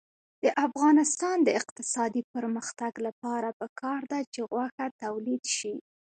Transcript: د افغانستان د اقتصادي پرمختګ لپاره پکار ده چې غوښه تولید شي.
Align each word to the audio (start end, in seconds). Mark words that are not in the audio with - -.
د 0.43 0.45
افغانستان 0.65 1.37
د 1.43 1.49
اقتصادي 1.59 2.21
پرمختګ 2.33 2.93
لپاره 3.07 3.49
پکار 3.59 4.01
ده 4.11 4.19
چې 4.33 4.39
غوښه 4.51 4.85
تولید 5.03 5.43
شي. 5.57 5.75